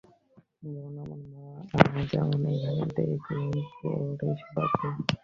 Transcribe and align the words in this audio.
যেমন 0.63 0.95
আমার 1.03 1.21
মা– 1.31 1.45
আর 1.79 2.05
যেমন 2.11 2.41
এখানে 2.53 2.83
দেখলেন 2.97 3.47
পরেশবাবু। 4.11 4.87